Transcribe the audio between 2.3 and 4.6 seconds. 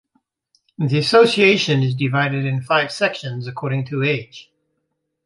in five sections according to age.